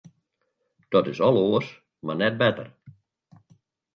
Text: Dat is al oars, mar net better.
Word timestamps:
Dat 0.93 1.07
is 1.11 1.19
al 1.27 1.37
oars, 1.49 1.69
mar 2.05 2.17
net 2.21 2.35
better. 2.41 2.67